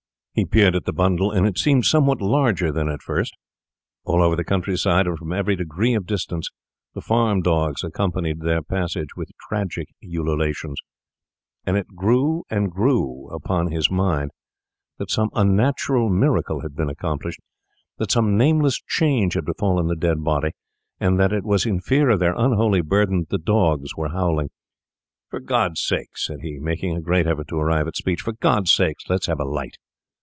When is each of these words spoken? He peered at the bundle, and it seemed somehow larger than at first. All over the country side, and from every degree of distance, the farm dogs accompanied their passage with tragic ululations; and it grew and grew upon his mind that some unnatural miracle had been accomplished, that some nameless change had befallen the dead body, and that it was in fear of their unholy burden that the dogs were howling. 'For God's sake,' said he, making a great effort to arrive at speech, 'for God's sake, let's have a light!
He 0.33 0.45
peered 0.45 0.77
at 0.77 0.85
the 0.85 0.93
bundle, 0.93 1.29
and 1.29 1.45
it 1.45 1.57
seemed 1.57 1.83
somehow 1.83 2.13
larger 2.17 2.71
than 2.71 2.87
at 2.87 3.01
first. 3.01 3.35
All 4.05 4.21
over 4.23 4.37
the 4.37 4.45
country 4.45 4.77
side, 4.77 5.05
and 5.05 5.17
from 5.19 5.33
every 5.33 5.57
degree 5.57 5.93
of 5.93 6.05
distance, 6.05 6.49
the 6.93 7.01
farm 7.01 7.41
dogs 7.41 7.83
accompanied 7.83 8.39
their 8.39 8.61
passage 8.61 9.09
with 9.17 9.31
tragic 9.49 9.89
ululations; 10.01 10.79
and 11.65 11.75
it 11.75 11.87
grew 11.97 12.45
and 12.49 12.71
grew 12.71 13.27
upon 13.29 13.71
his 13.73 13.91
mind 13.91 14.31
that 14.99 15.11
some 15.11 15.31
unnatural 15.33 16.07
miracle 16.09 16.61
had 16.61 16.77
been 16.77 16.89
accomplished, 16.89 17.41
that 17.97 18.09
some 18.09 18.37
nameless 18.37 18.81
change 18.87 19.33
had 19.33 19.43
befallen 19.43 19.87
the 19.87 19.97
dead 19.97 20.23
body, 20.23 20.51
and 20.97 21.19
that 21.19 21.33
it 21.33 21.43
was 21.43 21.65
in 21.65 21.81
fear 21.81 22.09
of 22.09 22.21
their 22.21 22.35
unholy 22.35 22.79
burden 22.81 23.19
that 23.19 23.29
the 23.31 23.37
dogs 23.37 23.97
were 23.97 24.09
howling. 24.09 24.49
'For 25.29 25.41
God's 25.41 25.81
sake,' 25.81 26.17
said 26.17 26.39
he, 26.39 26.57
making 26.57 26.95
a 26.95 27.01
great 27.01 27.27
effort 27.27 27.49
to 27.49 27.59
arrive 27.59 27.89
at 27.89 27.97
speech, 27.97 28.21
'for 28.21 28.31
God's 28.39 28.71
sake, 28.71 28.95
let's 29.09 29.25
have 29.27 29.41
a 29.41 29.45
light! 29.45 29.75